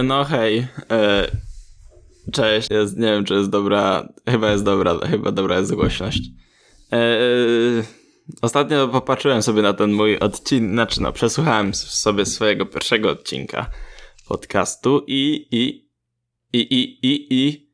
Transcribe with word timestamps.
E, 0.00 0.02
no 0.02 0.24
hej. 0.24 0.66
E, 0.90 1.30
cześć. 2.32 2.70
Jest, 2.70 2.96
nie 2.96 3.06
wiem, 3.06 3.24
czy 3.24 3.34
jest 3.34 3.50
dobra. 3.50 4.08
Chyba 4.28 4.50
jest 4.50 4.64
dobra, 4.64 4.98
chyba 5.10 5.32
dobra 5.32 5.58
jest 5.58 5.74
głośność. 5.74 6.22
E, 6.92 7.18
ostatnio 8.42 8.88
popatrzyłem 8.88 9.42
sobie 9.42 9.62
na 9.62 9.72
ten 9.72 9.92
mój 9.92 10.18
odcinek, 10.18 10.72
znaczy 10.72 11.02
no, 11.02 11.12
przesłuchałem 11.12 11.74
sobie 11.74 12.26
swojego 12.26 12.66
pierwszego 12.66 13.10
odcinka 13.10 13.70
podcastu 14.28 15.04
i, 15.06 15.48
i, 15.50 15.90
i, 16.52 16.58
i, 16.58 17.06
i, 17.06 17.26
i 17.30 17.70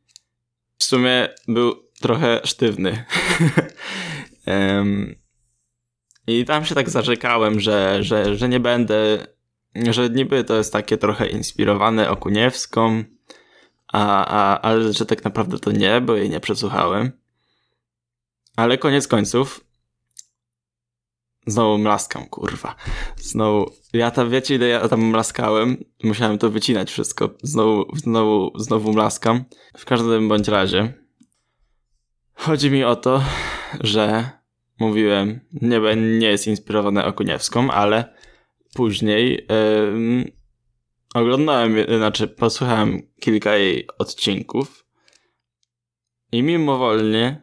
w 0.79 0.85
sumie 0.85 1.29
był 1.49 1.75
trochę 2.01 2.41
sztywny. 2.45 3.05
I 6.27 6.45
tam 6.45 6.65
się 6.65 6.75
tak 6.75 6.91
zarzekałem, 6.91 7.61
że, 7.61 8.03
że, 8.05 8.37
że 8.37 8.49
nie 8.49 8.61
będę 8.61 9.27
że 9.91 10.11
niby 10.11 10.45
to 10.45 10.57
jest 10.57 10.73
takie 10.73 10.97
trochę 10.99 11.27
inspirowane 11.27 12.11
Okuniewską, 12.11 13.05
a, 13.93 14.27
a, 14.27 14.61
ale 14.61 14.93
że 14.93 15.07
tak 15.07 15.25
naprawdę 15.25 15.59
to 15.59 15.73
nie, 15.73 16.01
bo 16.01 16.17
jej 16.17 16.31
nie 16.31 16.41
przesłuchałem. 16.41 17.13
Ale 18.57 18.79
koniec 18.79 19.09
końców 19.09 19.65
znowu 21.47 21.79
mlaskam, 21.79 22.27
kurwa. 22.27 22.75
Znowu, 23.17 23.71
ja 23.93 24.11
tam, 24.11 24.31
wiecie 24.31 24.55
ile 24.55 24.69
ja 24.69 24.89
tam 24.89 25.01
mlaskałem? 25.05 25.85
Musiałem 26.05 26.39
to 26.39 26.51
wycinać 26.51 26.91
wszystko. 26.91 27.31
Znowu, 27.43 27.97
znowu, 27.97 28.53
znowu 28.59 28.93
mlaskam. 28.93 29.45
W 29.77 29.85
każdym 29.85 30.29
bądź 30.29 30.49
razie 30.49 31.07
chodzi 32.35 32.71
mi 32.71 32.85
o 32.85 32.97
to, 32.97 33.23
że 33.81 34.31
mówiłem, 34.81 35.41
nie, 35.53 35.81
nie 35.97 36.29
jest 36.29 36.47
inspirowane 36.47 37.05
Okuniewską, 37.05 37.71
ale 37.71 38.16
później 38.77 39.47
oglądałem, 41.15 41.77
znaczy 41.97 42.29
posłuchałem 42.29 43.03
kilka 43.21 43.57
jej 43.57 43.87
odcinków 43.99 44.87
i 46.33 46.43
mimowolnie 46.43 47.43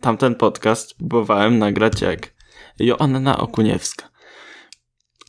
tamten 0.00 0.34
podcast 0.34 0.94
próbowałem 0.94 1.58
nagrać 1.58 2.00
jak 2.00 2.34
Joanna 2.78 3.38
Okuniewska. 3.38 4.10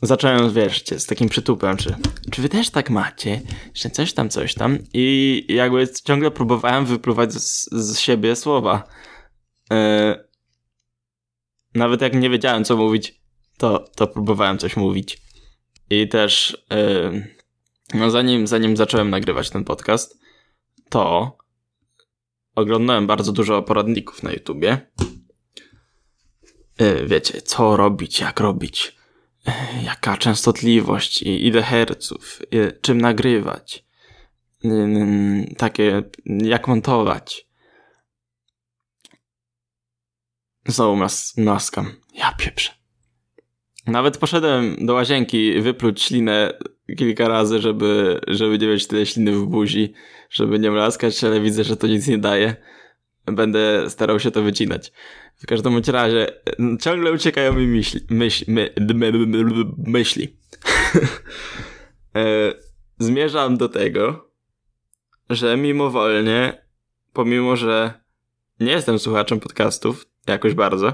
Zacząłem, 0.02 0.52
wiesz, 0.52 0.84
z 0.84 1.06
takim 1.06 1.28
przytupem, 1.28 1.76
czy, 1.76 1.96
czy 2.30 2.42
wy 2.42 2.48
też 2.48 2.70
tak 2.70 2.90
macie, 2.90 3.40
że 3.74 3.90
coś 3.90 4.12
tam, 4.12 4.28
coś 4.28 4.54
tam 4.54 4.78
i 4.92 5.44
jakby 5.48 5.88
ciągle 6.04 6.30
próbowałem 6.30 6.86
wypluwać 6.86 7.32
z, 7.32 7.70
z 7.70 7.98
siebie 7.98 8.36
słowa. 8.36 8.84
Yy, 9.70 10.28
nawet 11.74 12.00
jak 12.00 12.14
nie 12.14 12.30
wiedziałem, 12.30 12.64
co 12.64 12.76
mówić, 12.76 13.17
to, 13.58 13.78
to 13.78 14.06
próbowałem 14.06 14.58
coś 14.58 14.76
mówić. 14.76 15.18
I 15.90 16.08
też, 16.08 16.58
yy, 16.70 17.34
no 17.94 18.10
zanim, 18.10 18.46
zanim 18.46 18.76
zacząłem 18.76 19.10
nagrywać 19.10 19.50
ten 19.50 19.64
podcast, 19.64 20.18
to 20.88 21.36
oglądałem 22.54 23.06
bardzo 23.06 23.32
dużo 23.32 23.62
poradników 23.62 24.22
na 24.22 24.32
YouTubie. 24.32 24.90
Yy, 26.80 27.06
wiecie, 27.06 27.42
co 27.42 27.76
robić, 27.76 28.20
jak 28.20 28.40
robić, 28.40 28.96
yy, 29.46 29.52
jaka 29.84 30.16
częstotliwość, 30.16 31.22
ile 31.22 31.62
herców, 31.62 32.40
yy, 32.50 32.78
czym 32.80 33.00
nagrywać, 33.00 33.84
takie, 35.56 36.02
jak 36.26 36.68
montować. 36.68 37.48
Znowu 40.66 40.96
mas 40.96 41.36
maskam. 41.36 41.92
Ja 42.14 42.32
pieprzę. 42.32 42.77
Nawet 43.88 44.18
poszedłem 44.18 44.86
do 44.86 44.94
łazienki 44.94 45.60
wypluć 45.60 46.02
ślinę 46.02 46.52
kilka 46.96 47.28
razy, 47.28 47.58
żeby, 47.58 48.20
żeby 48.26 48.58
nie 48.58 48.66
mieć 48.66 48.86
tyle 48.86 49.06
śliny 49.06 49.32
w 49.32 49.46
buzi, 49.46 49.92
żeby 50.30 50.58
nie 50.58 50.70
mlaskać, 50.70 51.24
ale 51.24 51.40
widzę, 51.40 51.64
że 51.64 51.76
to 51.76 51.86
nic 51.86 52.06
nie 52.06 52.18
daje. 52.18 52.56
Będę 53.26 53.90
starał 53.90 54.20
się 54.20 54.30
to 54.30 54.42
wycinać. 54.42 54.92
W 55.36 55.46
każdym 55.46 55.72
bądź 55.72 55.88
razie 55.88 56.26
ciągle 56.80 57.12
uciekają 57.12 57.52
mi 57.52 57.66
myśli. 57.66 58.00
Myśl, 58.10 58.44
my, 58.48 58.70
my, 58.94 59.12
my, 59.12 59.64
myśli. 59.86 60.36
Zmierzam 62.98 63.56
do 63.56 63.68
tego, 63.68 64.30
że 65.30 65.56
mimowolnie, 65.56 66.62
pomimo, 67.12 67.56
że 67.56 68.00
nie 68.60 68.72
jestem 68.72 68.98
słuchaczem 68.98 69.40
podcastów 69.40 70.06
jakoś 70.26 70.54
bardzo, 70.54 70.92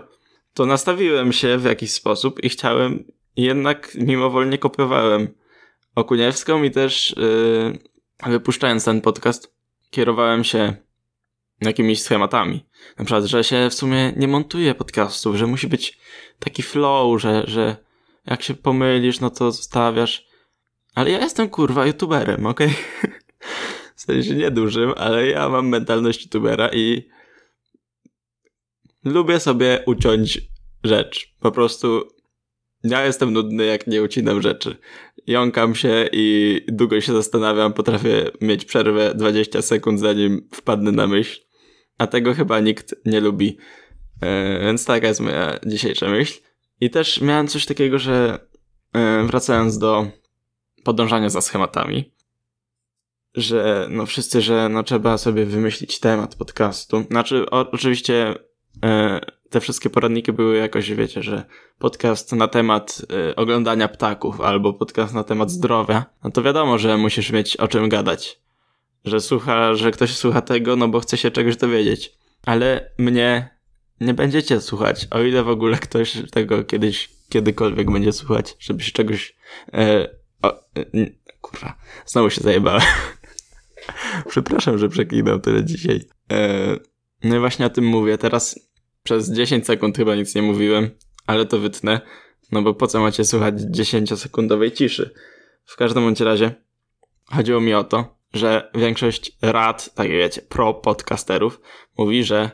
to 0.55 0.67
nastawiłem 0.67 1.33
się 1.33 1.59
w 1.59 1.65
jakiś 1.65 1.93
sposób 1.93 2.45
i 2.45 2.49
chciałem, 2.49 3.05
jednak 3.37 3.95
mimowolnie 3.95 4.59
kopiowałem 4.59 5.29
Okuniewską 5.95 6.63
i 6.63 6.71
też 6.71 7.15
yy, 7.17 8.31
wypuszczając 8.31 8.85
ten 8.85 9.01
podcast, 9.01 9.55
kierowałem 9.91 10.45
się 10.45 10.77
jakimiś 11.61 12.03
schematami. 12.03 12.67
Na 12.99 13.05
przykład, 13.05 13.25
że 13.25 13.45
się 13.45 13.71
w 13.71 13.75
sumie 13.75 14.13
nie 14.17 14.29
montuje 14.29 14.75
podcastów, 14.75 15.37
że 15.37 15.47
musi 15.47 15.67
być 15.67 15.99
taki 16.39 16.63
flow, 16.63 17.21
że, 17.21 17.45
że 17.47 17.77
jak 18.27 18.43
się 18.43 18.55
pomylisz, 18.55 19.21
no 19.21 19.31
to 19.31 19.53
zostawiasz. 19.53 20.27
Ale 20.95 21.11
ja 21.11 21.19
jestem 21.19 21.49
kurwa 21.49 21.87
youtuberem, 21.87 22.47
okej? 22.47 22.69
Okay? 22.99 23.13
W 23.97 24.01
sensie 24.01 24.35
niedużym, 24.35 24.93
ale 24.97 25.27
ja 25.27 25.49
mam 25.49 25.69
mentalność 25.69 26.23
youtubera 26.23 26.69
i 26.73 27.09
lubię 29.05 29.41
sobie 29.41 29.83
uciąć 29.87 30.41
rzecz. 30.85 31.35
Po 31.41 31.53
prostu 31.53 32.09
ja 32.85 33.07
jestem 33.07 33.33
nudny, 33.33 33.65
jak 33.65 33.87
nie 33.87 34.03
ucinam 34.03 34.43
rzeczy. 34.43 34.77
Jąkam 35.27 35.75
się 35.75 36.09
i 36.13 36.61
długo 36.69 37.01
się 37.01 37.13
zastanawiam, 37.13 37.73
potrafię 37.73 38.31
mieć 38.41 38.65
przerwę 38.65 39.15
20 39.15 39.63
sekund, 39.63 40.01
zanim 40.01 40.49
wpadnę 40.53 40.93
na 40.93 41.07
myśl. 41.07 41.41
A 41.99 42.07
tego 42.07 42.35
chyba 42.35 42.61
nikt 42.61 42.95
nie 43.07 43.21
lubi. 43.21 43.59
E, 44.21 44.61
więc 44.61 44.85
taka 44.85 45.09
jest 45.09 45.21
moja 45.21 45.59
dzisiejsza 45.67 46.09
myśl. 46.09 46.41
I 46.81 46.91
też 46.91 47.21
miałem 47.21 47.49
coś 47.49 47.67
takiego, 47.67 47.99
że 47.99 48.39
e, 48.93 49.25
wracając 49.25 49.79
do 49.79 50.07
podążania 50.85 51.31
za 51.31 51.41
schematami, 51.41 52.13
że 53.35 53.87
no 53.91 54.07
wszyscy, 54.07 54.43
że 54.43 54.69
no 54.69 54.83
trzeba 54.83 55.19
sobie 55.19 55.45
wymyślić 55.47 56.01
temat 56.01 56.35
podcastu. 56.35 57.05
Znaczy, 57.11 57.51
o, 57.51 57.71
oczywiście 57.71 58.35
te 59.55 59.61
wszystkie 59.61 59.91
poradniki 59.91 60.33
były 60.33 60.57
jakoś, 60.57 60.93
wiecie, 60.93 61.23
że 61.23 61.45
podcast 61.79 62.33
na 62.33 62.49
temat 62.49 63.03
y, 63.31 63.37
oglądania 63.37 63.89
ptaków 63.89 64.41
albo 64.41 64.73
podcast 64.73 65.15
na 65.15 65.25
temat 65.25 65.51
zdrowia, 65.51 66.05
no 66.25 66.31
to 66.31 66.43
wiadomo, 66.43 66.79
że 66.79 66.97
musisz 66.97 67.31
mieć 67.31 67.57
o 67.57 67.69
czym 67.69 67.89
gadać. 67.89 68.41
Że 69.05 69.21
słucha, 69.21 69.75
że 69.75 69.91
ktoś 69.91 70.17
słucha 70.17 70.43
tego, 70.43 70.77
no 70.77 70.89
bo 70.89 71.01
chce 71.01 71.17
się 71.17 71.31
czegoś 71.31 71.57
dowiedzieć. 71.57 72.12
Ale 72.47 72.91
mnie 72.99 73.51
nie 74.01 74.15
będziecie 74.15 74.61
słuchać, 74.61 75.06
o 75.11 75.23
ile 75.23 75.43
w 75.43 75.49
ogóle 75.49 75.77
ktoś 75.77 76.23
tego 76.31 76.65
kiedyś, 76.65 77.11
kiedykolwiek 77.29 77.91
będzie 77.91 78.12
słuchać, 78.12 78.56
żeby 78.61 78.83
się 78.83 78.93
czegoś... 78.93 79.37
E, 79.75 80.09
o, 80.43 80.61
e, 80.77 80.85
kurwa, 81.41 81.79
znowu 82.06 82.31
się 82.31 82.41
zajebałem. 82.41 82.83
Przepraszam, 84.31 84.79
że 84.79 84.89
przeklinam 84.89 85.41
tyle 85.41 85.65
dzisiaj. 85.65 86.05
E, 86.33 86.77
no 87.25 87.37
i 87.37 87.39
właśnie 87.39 87.67
o 87.67 87.71
tym 87.71 87.85
mówię. 87.85 88.19
Teraz 88.19 88.71
przez 89.03 89.33
10 89.33 89.67
sekund 89.67 89.97
chyba 89.97 90.15
nic 90.15 90.35
nie 90.35 90.43
mówiłem, 90.43 90.91
ale 91.27 91.47
to 91.47 91.59
wytnę, 91.59 92.01
no 92.53 92.62
bo 92.62 92.75
po 92.75 92.87
co 92.87 93.01
macie 93.01 93.25
słuchać 93.25 93.55
10-sekundowej 93.55 94.73
ciszy? 94.73 95.15
W 95.65 95.77
każdym 95.77 96.05
bądź 96.05 96.21
razie 96.21 96.55
chodziło 97.27 97.61
mi 97.61 97.75
o 97.75 97.85
to, 97.85 98.19
że 98.33 98.71
większość 98.75 99.37
rad, 99.43 99.95
tak 99.95 100.09
wiecie, 100.09 100.43
pro 100.43 100.75
podcasterów 100.75 101.61
mówi, 101.99 102.25
że 102.25 102.51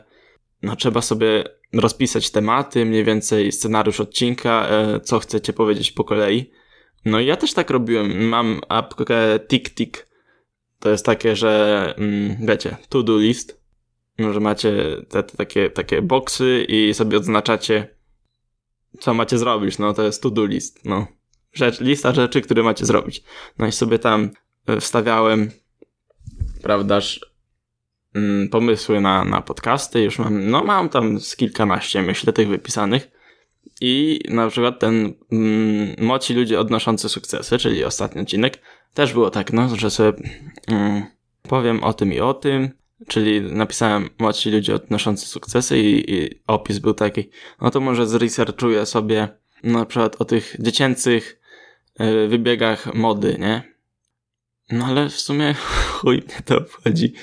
no 0.61 0.75
trzeba 0.75 1.01
sobie 1.01 1.43
rozpisać 1.73 2.31
tematy, 2.31 2.85
mniej 2.85 3.03
więcej 3.03 3.51
scenariusz 3.51 3.99
odcinka, 3.99 4.67
e, 4.69 4.99
co 4.99 5.19
chcecie 5.19 5.53
powiedzieć 5.53 5.91
po 5.91 6.03
kolei. 6.03 6.51
No 7.05 7.19
i 7.19 7.25
ja 7.25 7.37
też 7.37 7.53
tak 7.53 7.69
robiłem. 7.69 8.27
Mam 8.27 8.61
apkę 8.69 9.39
TikTik. 9.39 10.07
To 10.79 10.89
jest 10.89 11.05
takie, 11.05 11.35
że 11.35 11.93
mm, 11.97 12.37
wiecie, 12.45 12.77
to-do 12.89 13.17
list 13.17 13.60
że 14.19 14.39
macie 14.39 14.97
te, 15.09 15.23
te, 15.23 15.37
takie, 15.37 15.69
takie 15.69 16.01
boksy 16.01 16.65
i 16.69 16.93
sobie 16.93 17.17
odznaczacie, 17.17 17.95
co 18.99 19.13
macie 19.13 19.37
zrobić. 19.37 19.79
No 19.79 19.93
to 19.93 20.03
jest 20.03 20.21
to-do 20.21 20.45
list. 20.45 20.85
No. 20.85 21.07
Rzecz, 21.53 21.79
lista 21.79 22.13
rzeczy, 22.13 22.41
które 22.41 22.63
macie 22.63 22.85
zrobić. 22.85 23.23
No 23.57 23.67
i 23.67 23.71
sobie 23.71 23.99
tam 23.99 24.29
e, 24.67 24.79
wstawiałem, 24.79 25.51
prawdaż, 26.61 27.19
mm, 28.15 28.49
pomysły 28.49 29.01
na, 29.01 29.25
na 29.25 29.41
podcasty. 29.41 30.01
Już 30.01 30.19
mam, 30.19 30.49
no 30.49 30.63
mam 30.63 30.89
tam 30.89 31.19
z 31.19 31.35
kilkanaście, 31.35 32.01
myślę, 32.01 32.33
tych 32.33 32.47
wypisanych. 32.47 33.11
I 33.81 34.19
na 34.29 34.47
przykład 34.47 34.79
ten 34.79 35.13
mm, 35.31 35.95
moci 35.97 36.33
ludzie 36.33 36.59
odnoszący 36.59 37.09
sukcesy, 37.09 37.57
czyli 37.57 37.83
ostatni 37.83 38.21
odcinek, 38.21 38.61
też 38.93 39.13
było 39.13 39.29
tak, 39.29 39.53
no, 39.53 39.75
że 39.75 39.89
sobie 39.89 40.13
mm, 40.67 41.03
powiem 41.41 41.83
o 41.83 41.93
tym 41.93 42.13
i 42.13 42.19
o 42.19 42.33
tym, 42.33 42.69
Czyli 43.07 43.41
napisałem 43.41 44.09
młodsi 44.19 44.51
ludzie 44.51 44.75
odnoszący 44.75 45.25
sukcesy 45.25 45.79
i, 45.79 46.13
i, 46.13 46.41
opis 46.47 46.79
był 46.79 46.93
taki, 46.93 47.29
no 47.61 47.71
to 47.71 47.79
może 47.79 48.07
zresearchuję 48.07 48.85
sobie 48.85 49.27
na 49.63 49.85
przykład 49.85 50.21
o 50.21 50.25
tych 50.25 50.55
dziecięcych 50.59 51.41
y, 52.01 52.27
wybiegach 52.27 52.93
mody, 52.93 53.37
nie? 53.39 53.73
No 54.71 54.85
ale 54.85 55.09
w 55.09 55.19
sumie 55.19 55.53
chuj 55.93 56.17
mnie 56.17 56.41
to 56.45 56.57
obchodzi. 56.57 57.13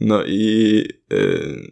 No 0.00 0.24
i... 0.24 0.84
Yy, 1.10 1.70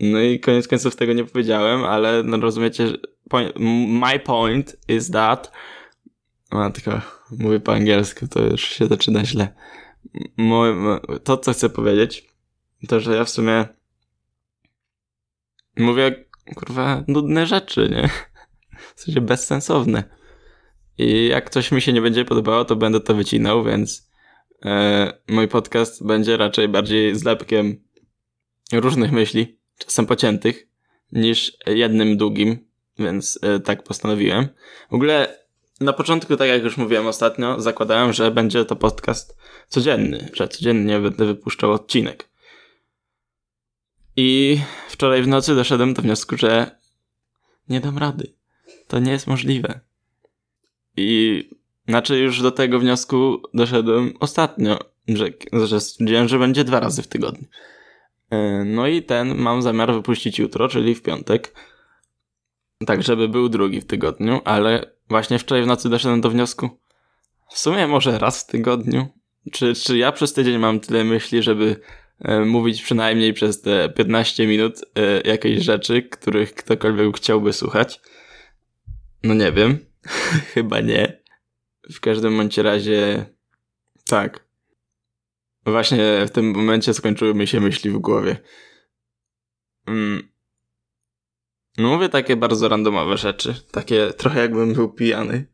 no 0.00 0.20
i 0.20 0.40
koniec 0.40 0.68
końców 0.68 0.96
tego 0.96 1.12
nie 1.12 1.24
powiedziałem, 1.24 1.84
ale 1.84 2.22
no 2.22 2.36
rozumiecie, 2.36 2.92
point, 3.28 3.52
my 3.88 4.18
point 4.18 4.76
is 4.88 5.10
that 5.10 5.52
a, 6.52 6.70
tylko 6.70 7.00
mówię 7.38 7.60
po 7.60 7.72
angielsku, 7.72 8.28
to 8.28 8.42
już 8.42 8.62
się 8.62 8.86
zaczyna 8.86 9.24
źle. 9.24 9.48
To, 11.24 11.36
co 11.36 11.52
chcę 11.52 11.70
powiedzieć, 11.70 12.28
to, 12.88 13.00
że 13.00 13.16
ja 13.16 13.24
w 13.24 13.30
sumie 13.30 13.66
mówię, 15.76 16.24
kurwa, 16.54 17.04
nudne 17.08 17.46
rzeczy, 17.46 17.88
nie? 17.90 18.08
W 18.96 19.00
sensie 19.00 19.20
bezsensowne. 19.20 20.04
I 20.98 21.28
jak 21.28 21.50
coś 21.50 21.72
mi 21.72 21.82
się 21.82 21.92
nie 21.92 22.02
będzie 22.02 22.24
podobało, 22.24 22.64
to 22.64 22.76
będę 22.76 23.00
to 23.00 23.14
wycinał, 23.14 23.64
więc 23.64 24.10
e, 24.64 25.12
mój 25.28 25.48
podcast 25.48 26.06
będzie 26.06 26.36
raczej 26.36 26.68
bardziej 26.68 27.16
zlepkiem 27.16 27.82
różnych 28.72 29.12
myśli, 29.12 29.58
czasem 29.78 30.06
pociętych, 30.06 30.68
niż 31.12 31.56
jednym 31.66 32.16
długim, 32.16 32.58
więc 32.98 33.38
e, 33.42 33.60
tak 33.60 33.82
postanowiłem. 33.82 34.48
W 34.90 34.94
ogóle 34.94 35.41
na 35.82 35.92
początku, 35.92 36.36
tak 36.36 36.48
jak 36.48 36.62
już 36.62 36.76
mówiłem 36.76 37.06
ostatnio, 37.06 37.60
zakładałem, 37.60 38.12
że 38.12 38.30
będzie 38.30 38.64
to 38.64 38.76
podcast 38.76 39.36
codzienny, 39.68 40.30
że 40.32 40.48
codziennie 40.48 41.00
będę 41.00 41.26
wypuszczał 41.26 41.72
odcinek. 41.72 42.28
I 44.16 44.58
wczoraj 44.88 45.22
w 45.22 45.28
nocy 45.28 45.54
doszedłem 45.54 45.94
do 45.94 46.02
wniosku, 46.02 46.36
że 46.36 46.78
nie 47.68 47.80
dam 47.80 47.98
rady. 47.98 48.32
To 48.88 48.98
nie 48.98 49.12
jest 49.12 49.26
możliwe. 49.26 49.80
I 50.96 51.50
znaczy 51.88 52.18
już 52.18 52.42
do 52.42 52.50
tego 52.50 52.78
wniosku 52.78 53.42
doszedłem 53.54 54.14
ostatnio, 54.20 54.78
że, 55.08 55.26
że 55.52 55.80
stwierdziłem, 55.80 56.28
że 56.28 56.38
będzie 56.38 56.64
dwa 56.64 56.80
razy 56.80 57.02
w 57.02 57.08
tygodniu. 57.08 57.48
E, 58.30 58.64
no 58.64 58.86
i 58.86 59.02
ten 59.02 59.34
mam 59.34 59.62
zamiar 59.62 59.92
wypuścić 59.92 60.38
jutro, 60.38 60.68
czyli 60.68 60.94
w 60.94 61.02
piątek. 61.02 61.54
Tak, 62.86 63.02
żeby 63.02 63.28
był 63.28 63.48
drugi 63.48 63.80
w 63.80 63.86
tygodniu, 63.86 64.40
ale 64.44 64.92
właśnie 65.08 65.38
wczoraj 65.38 65.64
w 65.64 65.66
nocy 65.66 65.88
doszedłem 65.88 66.20
do 66.20 66.30
wniosku. 66.30 66.70
W 67.50 67.58
sumie 67.58 67.86
może 67.86 68.18
raz 68.18 68.42
w 68.42 68.46
tygodniu. 68.46 69.08
Czy, 69.52 69.74
czy 69.74 69.98
ja 69.98 70.12
przez 70.12 70.32
tydzień 70.32 70.58
mam 70.58 70.80
tyle 70.80 71.04
myśli, 71.04 71.42
żeby 71.42 71.80
e, 72.18 72.40
mówić 72.40 72.82
przynajmniej 72.82 73.32
przez 73.32 73.62
te 73.62 73.88
15 73.88 74.46
minut 74.46 74.80
e, 74.94 75.20
jakiejś 75.30 75.64
rzeczy, 75.64 76.02
których 76.02 76.54
ktokolwiek 76.54 77.16
chciałby 77.16 77.52
słuchać? 77.52 78.00
No 79.22 79.34
nie 79.34 79.52
wiem. 79.52 79.78
Chyba 80.54 80.80
nie. 80.80 81.22
W 81.92 82.00
każdym 82.00 82.36
bądź 82.36 82.58
razie 82.58 83.26
tak. 84.04 84.46
Właśnie 85.66 86.26
w 86.26 86.30
tym 86.30 86.50
momencie 86.50 86.94
skończyły 86.94 87.34
mi 87.34 87.46
się 87.46 87.60
myśli 87.60 87.90
w 87.90 87.98
głowie. 87.98 88.36
Mm. 89.86 90.31
No 91.78 91.88
mówię 91.88 92.08
takie 92.08 92.36
bardzo 92.36 92.68
randomowe 92.68 93.16
rzeczy. 93.16 93.54
Takie 93.70 94.12
trochę 94.12 94.40
jakbym 94.40 94.74
był 94.74 94.92
pijany. 94.92 95.46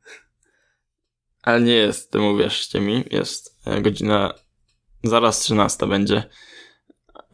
Ale 1.42 1.60
nie 1.60 1.74
jest, 1.74 2.16
uwierzcie 2.16 2.80
mi. 2.80 3.04
Jest 3.10 3.56
e, 3.64 3.82
godzina 3.82 4.34
zaraz 5.02 5.40
13 5.40 5.86
będzie. 5.86 6.22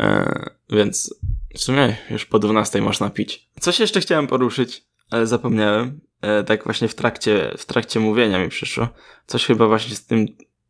E, 0.00 0.50
więc 0.70 1.14
w 1.54 1.60
sumie 1.60 1.96
już 2.10 2.26
po 2.26 2.38
12 2.38 2.80
można 2.80 3.10
pić. 3.10 3.50
Coś 3.60 3.80
jeszcze 3.80 4.00
chciałem 4.00 4.26
poruszyć, 4.26 4.84
ale 5.10 5.26
zapomniałem. 5.26 6.00
E, 6.20 6.44
tak 6.44 6.64
właśnie 6.64 6.88
w 6.88 6.94
trakcie, 6.94 7.54
w 7.58 7.66
trakcie 7.66 8.00
mówienia 8.00 8.38
mi 8.38 8.48
przyszło. 8.48 8.88
Coś 9.26 9.46
chyba 9.46 9.66
właśnie 9.66 9.96
z 9.96 10.06
tym, 10.06 10.26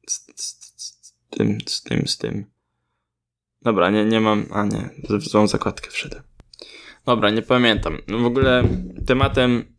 z, 0.06 0.26
z, 0.37 0.75
z 0.76 1.05
tym, 1.31 1.58
z 1.67 1.82
tym, 1.82 2.08
z 2.08 2.19
tym. 2.19 2.46
Dobra, 3.62 3.90
nie, 3.90 4.05
nie 4.05 4.20
mam, 4.20 4.46
a 4.50 4.64
nie, 4.64 4.90
w 5.08 5.22
złą 5.22 5.46
zakładkę 5.46 5.90
wszedłem. 5.90 6.33
Dobra, 7.06 7.30
nie 7.30 7.42
pamiętam. 7.42 7.98
No 8.08 8.18
w 8.18 8.24
ogóle 8.24 8.64
tematem 9.06 9.74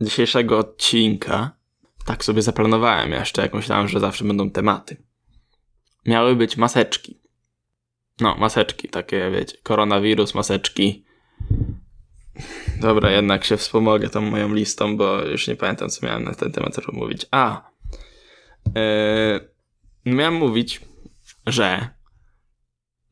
dzisiejszego 0.00 0.58
odcinka, 0.58 1.56
tak 2.04 2.24
sobie 2.24 2.42
zaplanowałem 2.42 3.12
jeszcze, 3.12 3.42
jak 3.42 3.54
myślałem, 3.54 3.88
że 3.88 4.00
zawsze 4.00 4.24
będą 4.24 4.50
tematy. 4.50 4.96
Miały 6.06 6.36
być 6.36 6.56
maseczki. 6.56 7.20
No, 8.20 8.36
maseczki, 8.36 8.88
takie 8.88 9.30
wiecie, 9.30 9.56
koronawirus, 9.62 10.34
maseczki. 10.34 11.04
Dobra, 12.80 13.10
jednak 13.10 13.44
się 13.44 13.56
wspomogę 13.56 14.08
tą 14.08 14.20
moją 14.20 14.54
listą, 14.54 14.96
bo 14.96 15.22
już 15.22 15.48
nie 15.48 15.56
pamiętam, 15.56 15.88
co 15.88 16.06
miałem 16.06 16.24
na 16.24 16.34
ten 16.34 16.52
temat 16.52 16.92
mówić. 16.92 17.26
A, 17.30 17.70
yy, 18.74 20.12
miałem 20.12 20.34
mówić, 20.34 20.80
że 21.46 21.88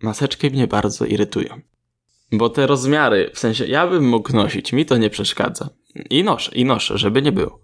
maseczki 0.03 0.51
mnie 0.51 0.67
bardzo 0.67 1.05
irytują. 1.05 1.61
Bo 2.33 2.51
te 2.51 2.67
rozmiary, 2.67 3.31
w 3.35 3.39
sensie 3.39 3.67
ja 3.67 3.87
bym 3.87 4.09
mógł 4.09 4.33
nosić, 4.33 4.73
mi 4.73 4.87
to 4.87 4.97
nie 4.97 5.11
przeszkadza. 5.11 5.69
I 6.11 6.25
noszę, 6.25 6.53
i 6.55 6.65
noszę, 6.65 6.99
żeby 6.99 7.23
nie 7.23 7.33
było. 7.33 7.63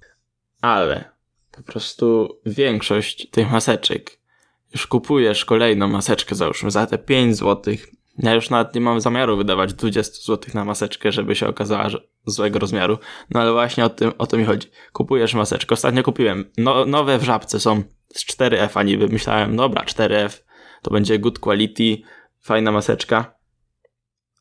Ale 0.61 1.11
po 1.53 1.63
prostu 1.63 2.39
większość 2.47 3.31
tych 3.31 3.51
maseczek, 3.51 4.21
już 4.75 4.87
kupujesz 4.87 5.45
kolejną 5.45 5.89
maseczkę 5.89 6.35
załóżmy 6.35 6.71
za 6.71 6.87
te 6.87 6.99
5 6.99 7.37
zł. 7.37 7.75
Ja 8.19 8.35
już 8.35 8.51
nawet 8.51 8.75
nie 8.75 8.81
mam 8.81 9.01
zamiaru 9.01 9.37
wydawać 9.37 9.75
20 9.75 10.23
zł 10.23 10.51
na 10.55 10.65
maseczkę, 10.65 11.13
żeby 11.13 11.37
się 11.37 11.49
okazała 11.49 11.89
że 11.89 11.99
złego 12.27 12.59
rozmiaru. 12.59 12.99
No 13.31 13.41
ale 13.41 13.53
właśnie 13.53 13.85
o, 13.85 13.89
tym, 13.89 14.13
o 14.19 14.27
to 14.27 14.37
mi 14.37 14.45
chodzi. 14.45 14.69
Kupujesz 14.93 15.35
maseczkę. 15.35 15.75
Ostatnio 15.75 16.03
kupiłem. 16.03 16.51
No, 16.59 16.85
nowe 16.85 17.19
w 17.19 17.25
żabce 17.25 17.61
są 17.61 17.83
z 18.15 18.27
4F, 18.27 18.71
a 18.75 18.83
niby 18.83 19.09
myślałem, 19.09 19.57
dobra, 19.57 19.85
4F 19.85 20.43
to 20.83 20.91
będzie 20.91 21.19
good 21.19 21.39
quality, 21.39 22.03
fajna 22.41 22.73
maseczka. 22.73 23.40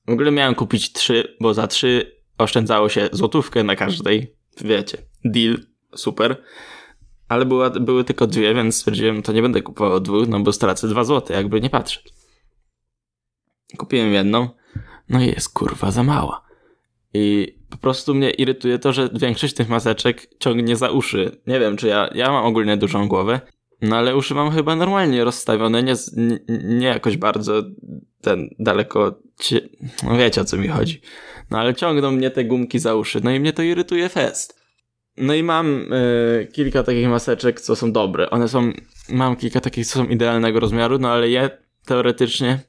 W 0.10 0.12
ogóle 0.12 0.32
miałem 0.32 0.56
kupić 0.56 0.94
trzy, 0.94 1.36
bo 1.40 1.54
za 1.54 1.68
trzy 1.68 2.22
oszczędzało 2.38 2.90
się 2.90 3.10
złotówkę 3.12 3.64
na 3.64 3.76
każdej. 3.76 4.36
Wiecie, 4.62 4.98
deal, 5.26 5.58
super. 5.96 6.44
Ale 7.28 7.46
była, 7.46 7.70
były 7.70 8.04
tylko 8.04 8.28
dwie, 8.28 8.54
więc 8.54 8.76
stwierdziłem, 8.76 9.22
to 9.22 9.34
nie 9.34 9.42
będę 9.42 9.62
kupował 9.62 10.00
dwóch, 10.00 10.28
no 10.28 10.40
bo 10.40 10.54
stracę 10.54 10.88
dwa 10.88 11.04
złote, 11.04 11.34
jakby 11.34 11.62
nie 11.62 11.70
patrzeć. 11.70 12.14
Kupiłem 13.78 14.14
jedną, 14.14 14.50
no 15.10 15.22
i 15.22 15.28
jest 15.28 15.54
kurwa 15.54 15.92
za 15.92 16.04
mała. 16.04 16.42
I 17.14 17.56
po 17.70 17.78
prostu 17.78 18.16
mnie 18.16 18.30
irytuje 18.30 18.80
to, 18.80 18.94
że 18.94 19.10
większość 19.14 19.54
tych 19.54 19.70
maseczek 19.70 20.28
ciągnie 20.40 20.76
za 20.76 20.90
uszy. 20.92 21.42
Nie 21.48 21.60
wiem, 21.60 21.78
czy 21.78 21.88
ja, 21.88 22.10
ja 22.16 22.32
mam 22.32 22.46
ogólnie 22.46 22.78
dużą 22.78 23.08
głowę, 23.08 23.42
no 23.82 23.98
ale 23.98 24.16
uszy 24.16 24.34
mam 24.36 24.52
chyba 24.52 24.76
normalnie 24.76 25.24
rozstawione, 25.24 25.84
nie, 25.84 25.94
nie, 26.64 26.88
jakoś 26.88 27.18
bardzo 27.18 27.64
ten 28.22 28.50
daleko, 28.60 29.20
no 30.04 30.18
wiecie 30.18 30.42
o 30.42 30.46
co 30.46 30.58
mi 30.58 30.68
chodzi. 30.68 31.02
No 31.52 31.60
ale 31.60 31.76
ciągną 31.76 32.12
mnie 32.12 32.32
te 32.32 32.46
gumki 32.46 32.80
za 32.80 32.96
uszy, 32.96 33.22
no 33.24 33.32
i 33.32 33.40
mnie 33.40 33.54
to 33.54 33.62
irytuje 33.62 34.10
fest. 34.10 34.60
No 35.18 35.34
i 35.34 35.44
mam 35.44 35.94
y, 35.94 36.48
kilka 36.54 36.84
takich 36.84 37.08
maseczek, 37.08 37.62
co 37.62 37.76
są 37.76 37.92
dobre. 37.92 38.30
One 38.30 38.48
są, 38.48 38.72
mam 39.10 39.36
kilka 39.36 39.62
takich, 39.62 39.88
co 39.88 40.00
są 40.00 40.06
idealnego 40.06 40.60
rozmiaru, 40.60 41.00
no 41.00 41.12
ale 41.12 41.30
je 41.30 41.50
teoretycznie 41.86 42.60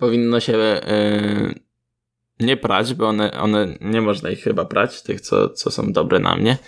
powinno 0.00 0.40
się 0.40 0.52
y, 0.52 1.60
nie 2.40 2.56
prać, 2.56 2.94
bo 2.94 3.08
one, 3.08 3.32
one 3.32 3.78
nie 3.80 4.00
można 4.00 4.30
ich 4.30 4.42
chyba 4.42 4.64
prać, 4.64 5.02
tych, 5.02 5.20
co, 5.20 5.48
co 5.48 5.70
są 5.70 5.92
dobre 5.92 6.18
na 6.18 6.36
mnie. 6.36 6.58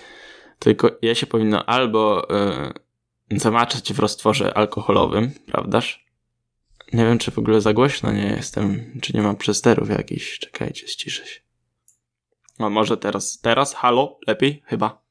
Tylko 0.58 0.90
je 1.02 1.14
się 1.14 1.26
powinno 1.26 1.66
albo 1.66 2.30
y, 2.68 2.83
zamaczać 3.30 3.92
w 3.92 3.98
roztworze 3.98 4.54
alkoholowym, 4.54 5.30
prawdaż? 5.46 6.04
Nie 6.92 7.04
wiem, 7.04 7.18
czy 7.18 7.30
w 7.30 7.38
ogóle 7.38 7.60
za 7.60 7.72
głośno 7.72 8.12
nie 8.12 8.26
jestem, 8.26 8.98
czy 9.02 9.16
nie 9.16 9.22
mam 9.22 9.36
przesterów 9.36 9.90
jakichś. 9.90 10.38
Czekajcie, 10.38 10.88
ściszę 10.88 11.26
się. 11.26 11.40
No 12.58 12.70
może 12.70 12.96
teraz, 12.96 13.40
teraz, 13.40 13.74
halo, 13.74 14.18
lepiej, 14.26 14.62
chyba. 14.64 15.02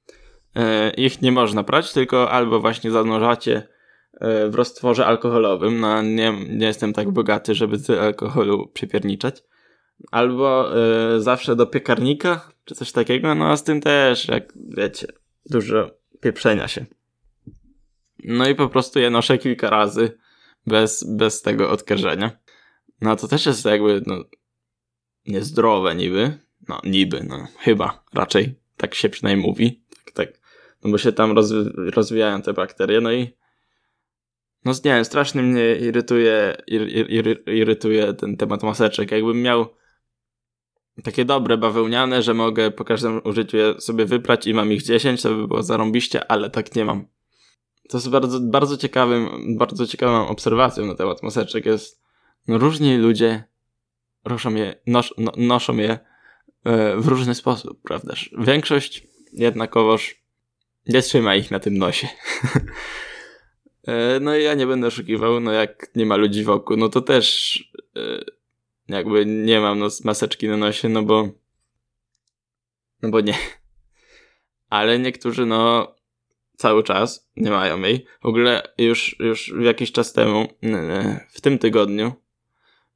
E, 0.55 0.89
ich 0.89 1.21
nie 1.21 1.31
można 1.31 1.63
prać, 1.63 1.93
tylko 1.93 2.31
albo 2.31 2.59
właśnie 2.59 2.91
zanurzacie 2.91 3.67
e, 4.13 4.49
w 4.49 4.55
roztworze 4.55 5.05
alkoholowym, 5.05 5.79
no 5.79 6.01
nie, 6.01 6.33
nie 6.49 6.65
jestem 6.65 6.93
tak 6.93 7.11
bogaty, 7.11 7.55
żeby 7.55 7.79
tyle 7.79 8.01
alkoholu 8.01 8.67
przypierniczać. 8.67 9.43
Albo 10.11 10.77
e, 10.77 11.19
zawsze 11.19 11.55
do 11.55 11.67
piekarnika, 11.67 12.51
czy 12.65 12.75
coś 12.75 12.91
takiego, 12.91 13.35
no 13.35 13.51
a 13.51 13.57
z 13.57 13.63
tym 13.63 13.81
też, 13.81 14.27
jak 14.27 14.53
wiecie, 14.55 15.07
dużo 15.45 15.89
pieprzenia 16.21 16.67
się. 16.67 16.85
No 18.25 18.49
i 18.49 18.55
po 18.55 18.69
prostu 18.69 18.99
je 18.99 19.09
noszę 19.09 19.37
kilka 19.37 19.69
razy 19.69 20.17
bez, 20.67 21.15
bez 21.17 21.41
tego 21.41 21.71
odkażenia. 21.71 22.31
No 23.01 23.15
to 23.15 23.27
też 23.27 23.45
jest 23.45 23.65
jakby, 23.65 24.01
no, 24.05 24.23
niezdrowe 25.25 25.95
niby. 25.95 26.39
No, 26.67 26.81
niby, 26.83 27.23
no, 27.23 27.47
chyba, 27.59 28.03
raczej, 28.13 28.55
tak 28.77 28.95
się 28.95 29.09
przynajmniej 29.09 29.47
mówi. 29.47 29.83
Tak, 29.95 30.13
tak. 30.13 30.39
No 30.83 30.91
bo 30.91 30.97
się 30.97 31.11
tam 31.11 31.31
rozwi 31.31 31.69
rozwijają 31.75 32.41
te 32.41 32.53
bakterie, 32.53 33.01
no 33.01 33.11
i 33.11 33.33
no 34.65 34.71
nie 34.71 34.91
wiem, 34.91 35.05
strasznie 35.05 35.41
mnie 35.41 35.75
irytuje, 35.75 36.57
ir, 36.67 37.09
ir, 37.09 37.43
irytuje 37.47 38.13
ten 38.13 38.37
temat 38.37 38.63
maseczek. 38.63 39.11
Jakbym 39.11 39.41
miał 39.41 39.65
takie 41.03 41.25
dobre 41.25 41.57
bawełniane, 41.57 42.21
że 42.21 42.33
mogę 42.33 42.71
po 42.71 42.83
każdym 42.83 43.21
użyciu 43.23 43.57
je 43.57 43.81
sobie 43.81 44.05
wyprać 44.05 44.47
i 44.47 44.53
mam 44.53 44.71
ich 44.71 44.83
10, 44.83 45.21
to 45.21 45.35
by 45.35 45.47
było 45.47 45.63
zarąbiście, 45.63 46.31
ale 46.31 46.49
tak 46.49 46.75
nie 46.75 46.85
mam. 46.85 47.07
To 47.89 47.97
jest 47.97 48.09
bardzo, 48.09 48.39
bardzo 48.39 48.77
ciekawym, 48.77 49.29
bardzo 49.57 49.87
ciekawą 49.87 50.27
obserwacją 50.27 50.85
na 50.85 50.95
temat 50.95 51.23
maseczek 51.23 51.65
jest, 51.65 52.01
no 52.47 52.57
różni 52.57 52.97
ludzie 52.97 53.43
noszą 54.25 54.55
je, 54.55 54.75
nos, 54.87 55.13
no, 55.17 55.31
noszą 55.37 55.77
je 55.77 55.99
e, 56.63 56.97
w 56.97 57.07
różny 57.07 57.35
sposób, 57.35 57.81
prawdaż? 57.81 58.29
Większość 58.37 59.07
jednakowoż 59.33 60.23
nie 60.87 61.01
trzyma 61.01 61.35
ich 61.35 61.51
na 61.51 61.59
tym 61.59 61.77
nosie. 61.77 62.07
E, 63.87 64.19
no 64.19 64.37
i 64.37 64.43
ja 64.43 64.53
nie 64.53 64.67
będę 64.67 64.87
oszukiwał, 64.87 65.39
no 65.39 65.51
jak 65.51 65.95
nie 65.95 66.05
ma 66.05 66.15
ludzi 66.15 66.43
wokół, 66.43 66.77
no 66.77 66.89
to 66.89 67.01
też 67.01 67.57
e, 67.95 67.99
jakby 68.87 69.25
nie 69.25 69.59
mam 69.59 69.79
nos, 69.79 70.03
maseczki 70.03 70.47
na 70.47 70.57
nosie, 70.57 70.89
no 70.89 71.03
bo 71.03 71.29
no 73.01 73.09
bo 73.09 73.21
nie. 73.21 73.37
Ale 74.69 74.99
niektórzy 74.99 75.45
no 75.45 75.93
cały 76.57 76.83
czas 76.83 77.29
nie 77.35 77.51
mają 77.51 77.81
jej. 77.81 78.05
W 78.21 78.25
ogóle 78.25 78.61
już, 78.77 79.15
już 79.19 79.53
jakiś 79.61 79.91
czas 79.91 80.13
temu, 80.13 80.47
w 81.29 81.41
tym 81.41 81.57
tygodniu 81.57 82.13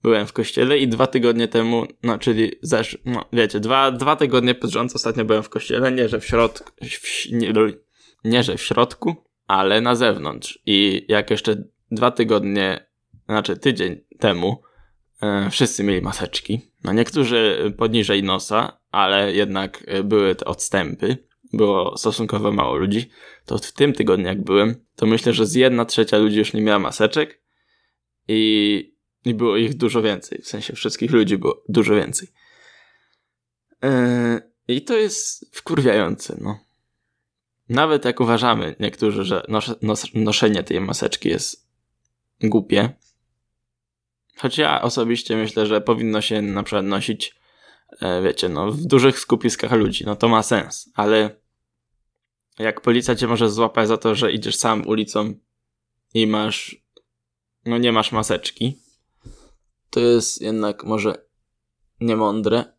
byłem 0.03 0.27
w 0.27 0.33
kościele 0.33 0.77
i 0.77 0.87
dwa 0.87 1.07
tygodnie 1.07 1.47
temu, 1.47 1.85
no 2.03 2.17
czyli 2.17 2.51
zesz, 2.61 2.97
no 3.05 3.25
wiecie, 3.33 3.59
dwa, 3.59 3.91
dwa 3.91 4.15
tygodnie 4.15 4.55
pod 4.55 4.69
rząd 4.69 4.95
ostatnio 4.95 5.25
byłem 5.25 5.43
w 5.43 5.49
kościele, 5.49 5.91
nie 5.91 6.09
że 6.09 6.19
w 6.19 6.25
środku, 6.25 6.71
w, 6.81 7.31
nie, 7.31 7.53
nie 8.23 8.43
że 8.43 8.57
w 8.57 8.61
środku, 8.61 9.15
ale 9.47 9.81
na 9.81 9.95
zewnątrz. 9.95 10.59
I 10.65 11.05
jak 11.07 11.31
jeszcze 11.31 11.63
dwa 11.91 12.11
tygodnie, 12.11 12.87
znaczy 13.25 13.57
tydzień 13.57 14.01
temu, 14.19 14.61
e, 15.21 15.49
wszyscy 15.49 15.83
mieli 15.83 16.01
maseczki. 16.01 16.61
No 16.83 16.93
niektórzy 16.93 17.73
poniżej 17.77 18.23
nosa, 18.23 18.79
ale 18.91 19.33
jednak 19.33 19.83
były 20.03 20.35
te 20.35 20.45
odstępy. 20.45 21.27
Było 21.53 21.97
stosunkowo 21.97 22.51
mało 22.51 22.75
ludzi. 22.75 23.09
To 23.47 23.57
w 23.57 23.71
tym 23.71 23.93
tygodniu 23.93 24.25
jak 24.25 24.43
byłem, 24.43 24.75
to 24.95 25.05
myślę, 25.05 25.33
że 25.33 25.45
z 25.45 25.53
jedna 25.53 25.85
trzecia 25.85 26.17
ludzi 26.17 26.37
już 26.37 26.53
nie 26.53 26.61
miała 26.61 26.79
maseczek 26.79 27.41
i, 28.27 28.93
i 29.25 29.33
było 29.33 29.57
ich 29.57 29.77
dużo 29.77 30.01
więcej. 30.01 30.41
W 30.41 30.47
sensie 30.47 30.73
wszystkich 30.73 31.11
ludzi 31.11 31.37
było 31.37 31.63
dużo 31.69 31.95
więcej. 31.95 32.27
E, 33.83 34.41
I 34.67 34.81
to 34.81 34.97
jest 34.97 35.55
wkurwiające, 35.57 36.37
no. 36.41 36.59
Nawet 37.69 38.05
jak 38.05 38.19
uważamy 38.19 38.75
niektórzy, 38.79 39.23
że 39.23 39.43
nos, 39.47 39.81
nos, 39.81 40.05
noszenie 40.13 40.63
tej 40.63 40.81
maseczki 40.81 41.29
jest 41.29 41.67
głupie, 42.43 42.89
choć 44.37 44.57
ja 44.57 44.81
osobiście 44.81 45.35
myślę, 45.37 45.65
że 45.65 45.81
powinno 45.81 46.21
się 46.21 46.41
na 46.41 46.63
przykład 46.63 46.85
nosić, 46.85 47.35
e, 48.01 48.21
wiecie, 48.21 48.49
no, 48.49 48.71
w 48.71 48.85
dużych 48.85 49.19
skupiskach 49.19 49.71
ludzi, 49.71 50.03
no 50.05 50.15
to 50.15 50.27
ma 50.27 50.43
sens, 50.43 50.89
ale 50.95 51.46
jak 52.59 52.81
policja 52.81 53.15
cię 53.15 53.27
może 53.27 53.49
złapać 53.49 53.87
za 53.87 53.97
to, 53.97 54.15
że 54.15 54.31
idziesz 54.31 54.55
sam 54.55 54.87
ulicą 54.87 55.33
i 56.13 56.27
masz, 56.27 56.85
no 57.65 57.77
nie 57.77 57.91
masz 57.91 58.11
maseczki, 58.11 58.77
to 59.89 59.99
jest 59.99 60.41
jednak 60.41 60.83
może 60.83 61.27
niemądre, 61.99 62.77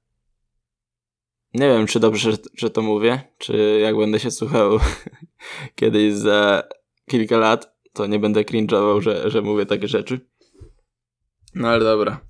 nie 1.54 1.68
wiem, 1.68 1.86
czy 1.86 2.00
dobrze, 2.00 2.32
że 2.54 2.70
to 2.70 2.82
mówię, 2.82 3.20
czy 3.38 3.78
jak 3.82 3.96
będę 3.96 4.20
się 4.20 4.30
słuchał 4.30 4.78
kiedyś 5.76 6.14
za 6.14 6.62
kilka 7.10 7.38
lat, 7.38 7.76
to 7.92 8.06
nie 8.06 8.18
będę 8.18 8.42
cringe'ował, 8.42 9.00
że, 9.00 9.30
że 9.30 9.42
mówię 9.42 9.66
takie 9.66 9.88
rzeczy. 9.88 10.20
No 11.54 11.68
ale 11.68 11.84
dobra. 11.84 12.20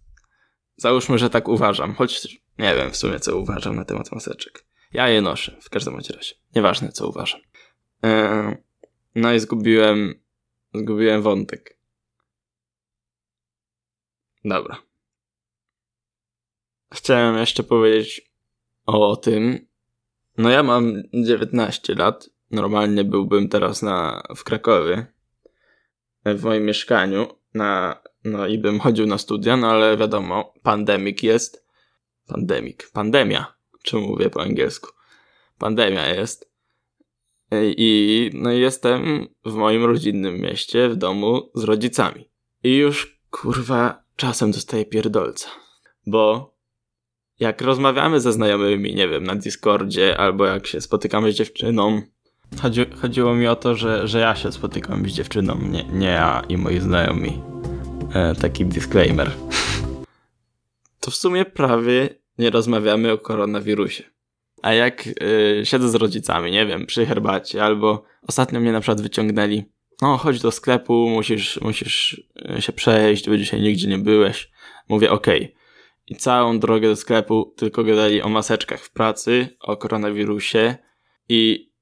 Załóżmy, 0.77 1.19
że 1.19 1.31
tak 1.31 1.49
uważam, 1.49 1.95
choć 1.95 2.41
nie 2.59 2.75
wiem 2.75 2.91
w 2.91 2.97
sumie, 2.97 3.21
co 3.21 3.37
uważam 3.37 3.77
na 3.77 3.85
temat 3.85 4.13
maseczek. 4.13 4.65
Ja 4.93 5.09
je 5.09 5.23
noszę, 5.23 5.57
w 5.63 5.71
każdym 5.71 5.97
razie. 5.97 6.35
Nieważne, 6.55 6.93
co 6.93 7.09
uważam. 7.09 7.41
Eee, 8.03 8.57
no 9.15 9.33
i 9.33 9.41
zgubiłem, 9.41 10.15
zgubiłem 10.75 11.23
wątek. 11.23 11.79
Dobra. 14.45 14.83
Chciałem 16.95 17.39
jeszcze 17.39 17.63
powiedzieć 17.63 18.33
o 18.87 19.17
tym. 19.17 19.67
No 20.39 20.51
ja 20.51 20.63
mam 20.63 21.03
19 21.13 21.95
lat. 21.95 22.31
Normalnie 22.51 23.05
byłbym 23.05 23.49
teraz 23.49 23.83
na, 23.83 24.23
w 24.37 24.45
Krakowie. 24.45 25.07
W 26.25 26.45
moim 26.45 26.65
mieszkaniu. 26.65 27.27
Na, 27.55 28.03
no 28.25 28.47
i 28.47 28.59
bym 28.59 28.81
chodził 28.81 29.07
na 29.07 29.19
studia, 29.19 29.57
no 29.57 29.71
ale 29.71 29.97
wiadomo, 29.97 30.55
pandemik 30.63 31.23
jest. 31.23 31.67
Pandemik. 32.27 32.91
Pandemia. 32.93 33.58
Czemu 33.89 34.09
mówię 34.09 34.31
po 34.31 34.43
angielsku? 34.43 34.91
Pandemia 35.59 36.07
jest. 36.07 36.53
I 37.53 38.31
no 38.35 38.51
jestem 38.51 39.27
w 39.45 39.55
moim 39.55 39.85
rodzinnym 39.85 40.41
mieście, 40.41 40.89
w 40.89 40.97
domu 40.97 41.51
z 41.55 41.65
rodzicami. 41.65 42.31
I 42.65 42.77
już 42.77 43.21
kurwa 43.31 44.03
czasem 44.17 44.51
dostaję 44.51 44.85
pierdolca. 44.85 45.49
Bo 46.07 46.55
jak 47.41 47.61
rozmawiamy 47.61 48.21
ze 48.21 48.33
znajomymi, 48.33 48.95
nie 48.95 49.09
wiem, 49.09 49.25
na 49.25 49.35
Discordzie, 49.35 50.19
albo 50.19 50.47
jak 50.47 50.67
się 50.67 50.81
spotykamy 50.81 51.33
z 51.33 51.35
dziewczyną, 51.35 52.03
chodzi, 52.63 52.87
chodziło 53.01 53.35
mi 53.35 53.47
o 53.47 53.57
to, 53.57 53.75
że, 53.75 54.09
że 54.09 54.21
ja 54.21 54.37
się 54.37 54.53
spotykam 54.53 55.09
z 55.09 55.13
dziewczyną, 55.13 55.59
nie, 55.63 55.85
nie 55.85 56.07
ja 56.07 56.43
i 56.49 56.57
moi 56.57 56.81
znajomi. 56.81 57.43
E, 58.15 58.35
taki 58.35 58.67
disclaimer. 58.67 59.31
To 61.01 61.11
w 61.11 61.17
sumie 61.17 61.45
prawie 61.45 62.18
nie 62.39 62.51
rozmawiamy 62.51 63.13
o 63.13 63.19
koronawirusie. 63.19 64.05
A 64.63 64.73
jak 64.73 65.07
y, 65.07 65.63
siedzę 65.65 65.89
z 65.89 65.95
rodzicami, 65.95 66.51
nie 66.51 66.67
wiem, 66.67 66.87
przy 66.87 67.07
herbacie, 67.07 67.65
albo 67.65 68.05
ostatnio 68.29 68.61
mnie 68.61 68.73
na 68.73 68.81
przykład 68.81 69.01
wyciągnęli, 69.01 69.65
no 70.03 70.17
chodź 70.17 70.41
do 70.41 70.51
sklepu, 70.51 71.09
musisz, 71.09 71.61
musisz 71.61 72.23
e, 72.51 72.63
się 72.63 72.73
przejść, 72.73 73.29
bo 73.29 73.37
dzisiaj 73.37 73.61
nigdzie 73.61 73.89
nie 73.89 73.99
byłeś. 73.99 74.51
Mówię, 74.89 75.11
okej. 75.11 75.43
Okay 75.45 75.59
i 76.09 76.17
całą 76.17 76.59
drogę 76.59 76.89
do 76.89 76.97
sklepu 76.97 77.55
tylko 77.57 77.85
gadali 77.85 78.23
o 78.23 78.29
maseczkach 78.29 78.81
w 78.81 78.91
pracy, 78.91 79.49
o 79.61 79.77
koronawirusie 79.77 80.77
i 81.29 81.73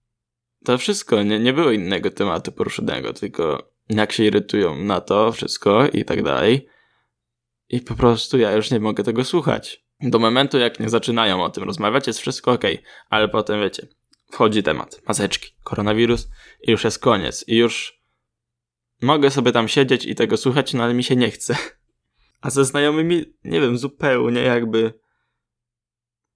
to 0.64 0.78
wszystko, 0.78 1.22
nie, 1.22 1.38
nie 1.38 1.52
było 1.52 1.70
innego 1.70 2.10
tematu 2.10 2.52
poruszonego, 2.52 3.12
tylko 3.12 3.72
jak 3.88 4.12
się 4.12 4.24
irytują 4.24 4.76
na 4.76 5.00
to 5.00 5.32
wszystko 5.32 5.88
i 5.88 6.04
tak 6.04 6.22
dalej. 6.22 6.68
I 7.68 7.80
po 7.80 7.94
prostu 7.94 8.38
ja 8.38 8.52
już 8.52 8.70
nie 8.70 8.80
mogę 8.80 9.04
tego 9.04 9.24
słuchać. 9.24 9.85
Do 10.00 10.18
momentu, 10.18 10.58
jak 10.58 10.80
nie 10.80 10.88
zaczynają 10.88 11.44
o 11.44 11.50
tym 11.50 11.64
rozmawiać, 11.64 12.06
jest 12.06 12.18
wszystko 12.18 12.52
ok, 12.52 12.62
ale 13.10 13.28
potem 13.28 13.60
wiecie, 13.60 13.88
wchodzi 14.30 14.62
temat 14.62 15.02
maseczki, 15.08 15.50
koronawirus 15.64 16.28
i 16.62 16.70
już 16.70 16.84
jest 16.84 16.98
koniec. 16.98 17.44
I 17.48 17.56
już 17.56 18.02
mogę 19.02 19.30
sobie 19.30 19.52
tam 19.52 19.68
siedzieć 19.68 20.04
i 20.04 20.14
tego 20.14 20.36
słuchać, 20.36 20.74
no 20.74 20.84
ale 20.84 20.94
mi 20.94 21.04
się 21.04 21.16
nie 21.16 21.30
chce. 21.30 21.56
A 22.42 22.50
ze 22.50 22.64
znajomymi, 22.64 23.24
nie 23.44 23.60
wiem, 23.60 23.78
zupełnie 23.78 24.40
jakby. 24.40 24.92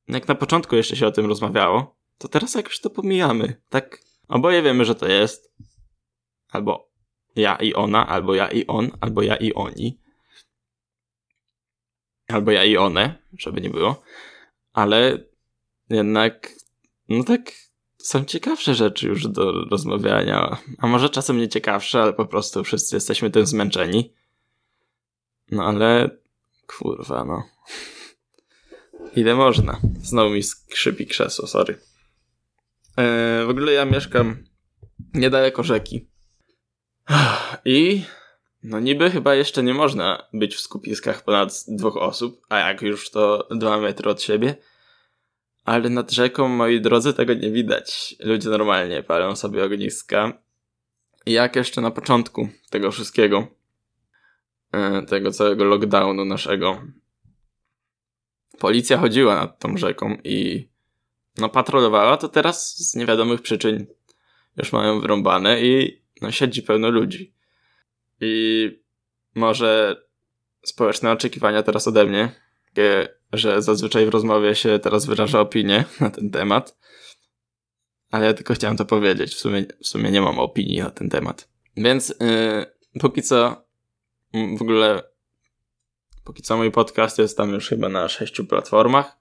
Jak 0.08 0.28
na 0.28 0.34
początku 0.34 0.76
jeszcze 0.76 0.96
się 0.96 1.06
o 1.06 1.10
tym 1.10 1.26
rozmawiało, 1.26 1.96
to 2.18 2.28
teraz 2.28 2.54
jakoś 2.54 2.80
to 2.80 2.90
pomijamy. 2.90 3.62
Tak, 3.68 4.00
oboje 4.28 4.62
wiemy, 4.62 4.84
że 4.84 4.94
to 4.94 5.08
jest. 5.08 5.54
Albo 6.48 6.90
ja 7.36 7.56
i 7.56 7.74
ona, 7.74 8.06
albo 8.06 8.34
ja 8.34 8.48
i 8.48 8.66
on, 8.66 8.90
albo 9.00 9.22
ja 9.22 9.36
i 9.36 9.54
oni. 9.54 9.99
Albo 12.32 12.50
ja 12.50 12.64
i 12.64 12.76
one, 12.76 13.14
żeby 13.38 13.60
nie 13.60 13.70
było. 13.70 14.02
Ale 14.72 15.18
jednak, 15.90 16.52
no 17.08 17.24
tak, 17.24 17.52
są 17.98 18.24
ciekawsze 18.24 18.74
rzeczy 18.74 19.08
już 19.08 19.28
do 19.28 19.52
rozmawiania. 19.70 20.56
A 20.78 20.86
może 20.86 21.10
czasem 21.10 21.38
nie 21.38 21.48
ciekawsze, 21.48 22.02
ale 22.02 22.12
po 22.12 22.26
prostu 22.26 22.64
wszyscy 22.64 22.96
jesteśmy 22.96 23.30
tym 23.30 23.46
zmęczeni. 23.46 24.12
No 25.50 25.64
ale 25.64 26.10
kurwa, 26.66 27.24
no. 27.24 27.42
Ile 29.16 29.34
można? 29.34 29.80
Znowu 30.02 30.30
mi 30.30 30.42
skrzypi 30.42 31.06
krzesło, 31.06 31.46
sorry. 31.46 31.78
Eee, 32.96 33.46
w 33.46 33.50
ogóle 33.50 33.72
ja 33.72 33.84
mieszkam 33.84 34.44
niedaleko 35.14 35.62
rzeki. 35.62 36.08
I 37.64 38.02
no 38.62 38.80
niby 38.80 39.10
chyba 39.10 39.34
jeszcze 39.34 39.62
nie 39.62 39.74
można 39.74 40.28
być 40.32 40.54
w 40.54 40.60
skupiskach 40.60 41.24
ponad 41.24 41.64
dwóch 41.68 41.96
osób, 41.96 42.46
a 42.48 42.58
jak 42.58 42.82
już 42.82 43.10
to 43.10 43.48
dwa 43.50 43.78
metry 43.78 44.10
od 44.10 44.22
siebie. 44.22 44.56
Ale 45.64 45.90
nad 45.90 46.10
rzeką, 46.10 46.48
moi 46.48 46.80
drodzy, 46.80 47.14
tego 47.14 47.34
nie 47.34 47.50
widać. 47.50 48.16
Ludzie 48.20 48.48
normalnie 48.48 49.02
palą 49.02 49.36
sobie 49.36 49.64
ogniska. 49.64 50.32
Jak 51.26 51.56
jeszcze 51.56 51.80
na 51.80 51.90
początku 51.90 52.48
tego 52.70 52.92
wszystkiego 52.92 53.60
E, 54.72 55.02
tego 55.02 55.30
całego 55.30 55.64
lockdownu 55.64 56.24
naszego. 56.24 56.82
Policja 58.58 58.98
chodziła 58.98 59.34
nad 59.34 59.58
tą 59.58 59.76
rzeką 59.76 60.16
i 60.24 60.68
no 61.38 61.48
patrolowała, 61.48 62.16
to 62.16 62.28
teraz 62.28 62.76
z 62.76 62.94
niewiadomych 62.94 63.42
przyczyn 63.42 63.86
już 64.56 64.72
mają 64.72 65.00
wyrąbane 65.00 65.62
i 65.62 66.02
no 66.22 66.30
siedzi 66.30 66.62
pełno 66.62 66.90
ludzi. 66.90 67.34
I 68.20 68.70
może 69.34 69.96
społeczne 70.62 71.12
oczekiwania 71.12 71.62
teraz 71.62 71.88
ode 71.88 72.04
mnie, 72.04 72.34
że 73.32 73.62
zazwyczaj 73.62 74.06
w 74.06 74.08
rozmowie 74.08 74.54
się 74.54 74.78
teraz 74.78 75.06
wyraża 75.06 75.40
opinię 75.40 75.84
na 76.00 76.10
ten 76.10 76.30
temat. 76.30 76.76
Ale 78.10 78.26
ja 78.26 78.34
tylko 78.34 78.54
chciałem 78.54 78.76
to 78.76 78.84
powiedzieć. 78.84 79.34
W 79.34 79.38
sumie, 79.38 79.64
w 79.82 79.86
sumie 79.86 80.10
nie 80.10 80.20
mam 80.20 80.38
opinii 80.38 80.78
na 80.78 80.90
ten 80.90 81.10
temat. 81.10 81.48
Więc 81.76 82.08
yy, 82.08 83.00
póki 83.00 83.22
co 83.22 83.64
w 84.58 84.62
ogóle 84.62 85.02
póki 86.24 86.42
co 86.42 86.56
mój 86.56 86.70
podcast 86.70 87.18
jest 87.18 87.36
tam 87.36 87.50
już 87.50 87.68
chyba 87.68 87.88
na 87.88 88.08
sześciu 88.08 88.44
platformach. 88.44 89.16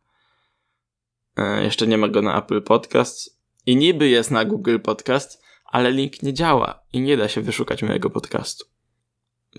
Yy, 1.38 1.63
jeszcze 1.63 1.88
nie 1.88 1.98
ma 1.98 2.08
go 2.08 2.22
na 2.22 2.39
Apple 2.39 2.62
Podcast 2.62 3.39
i 3.65 3.75
niby 3.75 4.10
jest 4.10 4.32
na 4.32 4.46
Google 4.46 4.79
Podcast, 4.79 5.44
ale 5.65 5.91
link 5.91 6.24
nie 6.24 6.34
działa 6.34 6.84
i 6.94 7.01
nie 7.01 7.18
da 7.18 7.27
się 7.27 7.41
wyszukać 7.41 7.84
mojego 7.84 8.10
podcastu. 8.10 8.65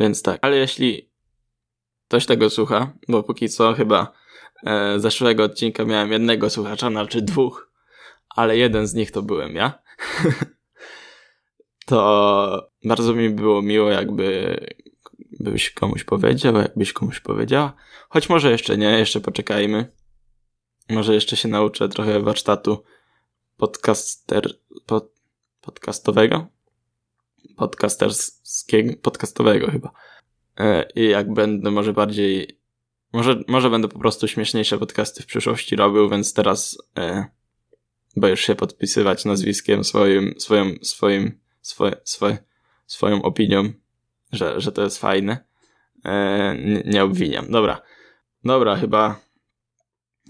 Więc 0.01 0.23
tak, 0.23 0.39
ale 0.43 0.57
jeśli 0.57 1.11
ktoś 2.09 2.27
tego 2.27 2.51
słucha, 2.51 2.93
bo 3.09 3.23
póki 3.23 3.49
co 3.49 3.73
chyba 3.75 4.13
e, 4.67 5.01
zeszłego 5.01 5.45
odcinka 5.45 5.85
miałem 5.85 6.13
jednego 6.13 6.51
słuchacza, 6.51 6.91
znaczy 6.91 7.23
dwóch, 7.23 7.73
ale 8.29 8.57
jeden 8.57 8.87
z 8.87 8.95
nich 8.95 9.11
to 9.11 9.23
byłem 9.23 9.55
ja. 9.55 9.83
to 11.87 12.71
bardzo 12.85 13.15
mi 13.15 13.31
było 13.31 13.63
miło, 13.63 13.91
jakby 13.91 14.57
byś 15.41 15.71
komuś 15.71 16.05
powiedział, 16.05 16.57
jakbyś 16.57 16.93
komuś 16.93 17.21
powiedziała. 17.21 17.73
Choć 18.09 18.29
może 18.29 18.51
jeszcze 18.51 18.79
nie, 18.79 18.99
jeszcze 18.99 19.21
poczekajmy. 19.21 19.93
Może 20.89 21.15
jeszcze 21.15 21.37
się 21.37 21.49
nauczę 21.49 21.89
trochę 21.89 22.21
warsztatu 22.21 22.85
podcaster, 23.57 24.55
pod, 24.87 25.13
podcastowego. 25.61 26.60
Podcasterskiego, 27.61 28.93
podcastowego 29.03 29.71
chyba. 29.71 29.91
E, 30.59 30.89
I 30.95 31.09
jak 31.09 31.35
będę 31.35 31.71
może 31.71 31.93
bardziej, 31.93 32.61
może, 33.13 33.43
może 33.49 33.71
będę 33.71 33.89
po 33.89 33.99
prostu 33.99 34.29
śmieszniejsze 34.29 34.79
podcasty 34.79 35.23
w 35.23 35.27
przyszłości 35.27 35.77
robił, 35.77 36.09
więc 36.09 36.35
teraz 36.35 36.79
e, 36.99 37.27
boisz 38.17 38.41
się 38.41 38.55
podpisywać 38.55 39.25
nazwiskiem 39.25 39.85
swoim, 39.85 40.35
swoim, 40.39 40.79
swoim, 40.83 41.41
swoje, 41.63 41.97
swoje, 42.05 42.39
swoją 42.87 43.23
opinią, 43.23 43.73
że, 44.33 44.61
że 44.61 44.73
to 44.73 44.83
jest 44.83 44.99
fajne. 44.99 45.45
E, 46.05 46.57
nie, 46.65 46.83
nie 46.85 47.05
obwiniam. 47.05 47.51
Dobra. 47.51 47.83
Dobra, 48.45 48.77
chyba, 48.77 49.21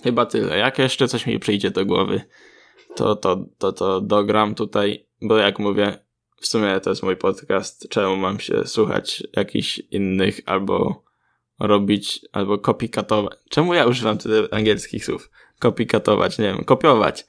chyba 0.02 0.26
tyle. 0.26 0.58
Jak 0.58 0.78
jeszcze 0.78 1.08
coś 1.08 1.26
mi 1.26 1.38
przyjdzie 1.38 1.70
do 1.70 1.86
głowy, 1.86 2.22
to, 2.96 3.16
to, 3.16 3.44
to, 3.58 3.72
to 3.72 4.00
dogram 4.00 4.54
tutaj, 4.54 5.06
bo 5.22 5.36
jak 5.36 5.58
mówię, 5.58 6.09
w 6.40 6.46
sumie 6.46 6.80
to 6.80 6.90
jest 6.90 7.02
mój 7.02 7.16
podcast, 7.16 7.88
czemu 7.88 8.16
mam 8.16 8.40
się 8.40 8.66
słuchać 8.66 9.22
jakichś 9.36 9.78
innych 9.78 10.40
albo 10.46 11.04
robić, 11.58 12.26
albo 12.32 12.58
kopikatować. 12.58 13.38
Czemu 13.48 13.74
ja 13.74 13.86
używam 13.86 14.18
tyle 14.18 14.48
angielskich 14.50 15.04
słów? 15.04 15.30
Kopikatować, 15.58 16.38
nie 16.38 16.44
wiem, 16.44 16.64
kopiować. 16.64 17.26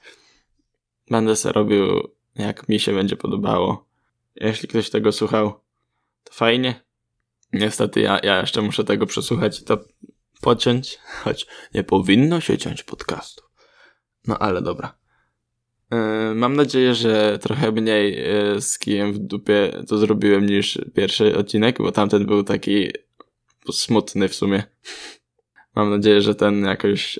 Będę 1.10 1.36
sobie 1.36 1.52
robił, 1.52 2.08
jak 2.34 2.68
mi 2.68 2.80
się 2.80 2.94
będzie 2.94 3.16
podobało. 3.16 3.86
Jeśli 4.34 4.68
ktoś 4.68 4.90
tego 4.90 5.12
słuchał, 5.12 5.60
to 6.24 6.32
fajnie. 6.32 6.80
Niestety 7.52 8.00
ja, 8.00 8.18
ja 8.22 8.40
jeszcze 8.40 8.62
muszę 8.62 8.84
tego 8.84 9.06
przesłuchać 9.06 9.60
i 9.60 9.64
to 9.64 9.78
pociąć, 10.40 10.98
choć 11.24 11.46
nie 11.74 11.84
powinno 11.84 12.40
się 12.40 12.58
ciąć 12.58 12.82
podcastu. 12.82 13.42
No 14.26 14.38
ale 14.38 14.62
dobra. 14.62 15.01
Yy, 15.92 16.34
mam 16.34 16.56
nadzieję, 16.56 16.94
że 16.94 17.38
trochę 17.38 17.72
mniej 17.72 18.16
yy, 18.16 18.60
z 18.60 18.78
kijem 18.78 19.12
w 19.12 19.18
dupie 19.18 19.82
to 19.88 19.98
zrobiłem 19.98 20.46
niż 20.46 20.78
pierwszy 20.94 21.36
odcinek, 21.36 21.78
bo 21.78 21.92
tamten 21.92 22.26
był 22.26 22.44
taki 22.44 22.88
smutny 23.72 24.28
w 24.28 24.34
sumie. 24.34 24.62
Mam 25.74 25.90
nadzieję, 25.90 26.22
że 26.22 26.34
ten 26.34 26.64
jakoś 26.64 27.18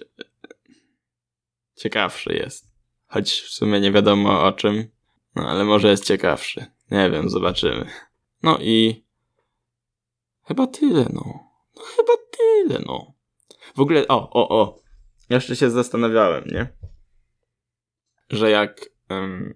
ciekawszy 1.76 2.33
jest. 2.33 2.73
Choć 3.07 3.33
w 3.33 3.50
sumie 3.50 3.81
nie 3.81 3.93
wiadomo 3.93 4.45
o 4.45 4.52
czym, 4.52 4.88
no 5.35 5.49
ale 5.49 5.64
może 5.64 5.91
jest 5.91 6.05
ciekawszy. 6.05 6.67
Nie 6.91 7.11
wiem, 7.11 7.31
zobaczymy. 7.31 7.87
No 8.43 8.59
i 8.61 9.04
chyba 10.45 10.67
tyle, 10.67 11.06
no. 11.13 11.25
no 11.76 11.82
chyba 11.82 12.13
tyle, 12.30 12.82
no. 12.87 13.15
W 13.76 13.80
ogóle, 13.80 14.08
o, 14.08 14.30
o, 14.30 14.61
o. 14.61 14.82
Jeszcze 15.30 15.56
się 15.56 15.71
zastanawiałem, 15.71 16.45
nie? 16.45 16.81
Że 18.32 18.50
jak 18.50 18.90
um, 19.10 19.54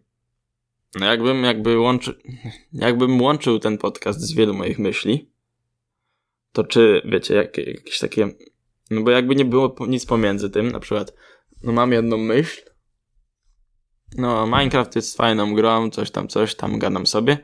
no 0.94 1.06
jakbym 1.06 1.44
jakby 1.44 1.78
łączy, 1.78 2.20
jakbym 2.72 3.22
łączył 3.22 3.58
ten 3.58 3.78
podcast 3.78 4.20
z 4.20 4.34
wielu 4.34 4.54
moich 4.54 4.78
myśli, 4.78 5.30
to 6.52 6.64
czy, 6.64 7.02
wiecie, 7.04 7.34
jak, 7.34 7.58
jakieś 7.58 7.98
takie, 7.98 8.28
no 8.90 9.02
bo 9.02 9.10
jakby 9.10 9.36
nie 9.36 9.44
było 9.44 9.76
nic 9.88 10.06
pomiędzy 10.06 10.50
tym, 10.50 10.72
na 10.72 10.80
przykład, 10.80 11.14
no 11.62 11.72
mam 11.72 11.92
jedną 11.92 12.16
myśl, 12.16 12.62
no 14.16 14.46
Minecraft 14.46 14.96
jest 14.96 15.16
fajną 15.16 15.54
grą, 15.54 15.90
coś 15.90 16.10
tam, 16.10 16.28
coś 16.28 16.54
tam, 16.54 16.78
gadam 16.78 17.06
sobie, 17.06 17.38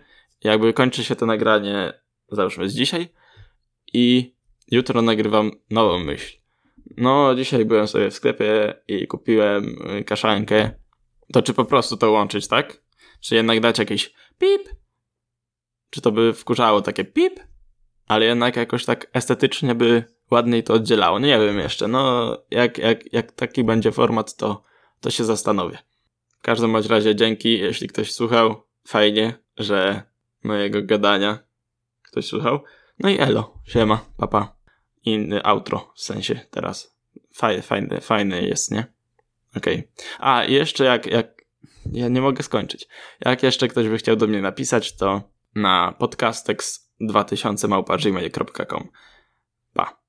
jakby 0.45 0.73
kończy 0.73 1.05
się 1.05 1.17
to 1.17 1.27
nagranie, 1.27 1.93
załóżmy 2.29 2.69
z 2.69 2.75
dzisiaj 2.75 3.09
i 3.93 4.35
jutro 4.71 5.03
nagrywam 5.03 5.51
nową 5.71 5.99
myśl. 5.99 6.37
No, 6.97 7.35
dzisiaj 7.35 7.65
byłem 7.65 7.89
sobie 7.89 8.11
w 8.11 8.15
sklepie 8.15 8.75
i 8.89 9.07
kupiłem 9.07 9.77
kaszankę 10.07 10.82
to 11.33 11.43
czy 11.43 11.55
po 11.55 11.65
prostu 11.65 11.97
to 11.97 12.11
łączyć, 12.11 12.49
tak? 12.49 12.83
Czy 13.21 13.35
jednak 13.35 13.61
dać 13.61 13.79
jakieś 13.79 14.15
pip? 14.39 14.69
Czy 15.91 16.01
to 16.01 16.13
by 16.13 16.33
wkurzało 16.33 16.83
takie 16.83 17.05
pip? 17.05 17.41
Ale 18.07 18.25
jednak 18.25 18.57
jakoś 18.57 18.85
tak 18.85 19.11
estetycznie 19.13 19.75
by 19.75 20.05
ładniej 20.31 20.65
to 20.65 20.75
oddzielało. 20.75 21.19
Nie 21.19 21.39
wiem 21.39 21.59
jeszcze. 21.59 21.89
No, 21.89 22.37
jak, 22.51 22.79
jak, 22.79 23.13
jak 23.13 23.33
taki 23.33 23.65
będzie 23.65 23.93
format, 23.93 24.37
to, 24.37 24.63
to 25.01 25.11
się 25.11 25.25
zastanowię. 25.25 25.79
W 26.39 26.43
każdym 26.43 26.73
bądź 26.73 26.87
razie 26.87 27.17
dzięki, 27.17 27.59
jeśli 27.59 27.89
ktoś 27.89 28.13
słuchał. 28.13 28.63
Fajnie, 28.87 29.35
że 29.57 30.03
mojego 30.45 30.83
gadania 30.83 31.39
ktoś 32.03 32.27
słuchał. 32.27 32.61
No 32.99 33.09
i 33.09 33.19
elo, 33.19 33.55
siema, 33.67 34.05
papa. 34.17 34.57
Inny 35.05 35.43
outro, 35.43 35.93
w 35.97 36.01
sensie 36.01 36.41
teraz. 36.51 36.97
Fajne, 37.35 37.63
fajne, 37.63 38.01
fajne 38.01 38.43
jest, 38.43 38.71
nie? 38.71 38.93
Okej. 39.57 39.75
Okay. 39.75 40.07
A, 40.19 40.45
jeszcze 40.45 40.85
jak, 40.85 41.07
jak, 41.07 41.43
ja 41.93 42.09
nie 42.09 42.21
mogę 42.21 42.43
skończyć. 42.43 42.89
Jak 43.21 43.43
jeszcze 43.43 43.69
ktoś 43.69 43.89
by 43.89 43.99
chciał 43.99 44.17
do 44.17 44.27
mnie 44.27 44.41
napisać, 44.41 44.97
to 44.97 45.23
na 45.55 45.95
podcastex2000 46.01 47.69
małpa 47.69 47.99
Pa. 49.73 50.03